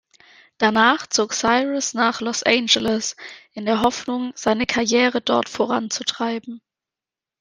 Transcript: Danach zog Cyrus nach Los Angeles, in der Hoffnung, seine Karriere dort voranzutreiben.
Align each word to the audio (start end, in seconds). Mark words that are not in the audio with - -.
Danach 0.57 1.05
zog 1.05 1.31
Cyrus 1.31 1.93
nach 1.93 2.21
Los 2.21 2.41
Angeles, 2.41 3.15
in 3.53 3.65
der 3.65 3.81
Hoffnung, 3.83 4.31
seine 4.35 4.65
Karriere 4.65 5.21
dort 5.21 5.47
voranzutreiben. 5.47 6.63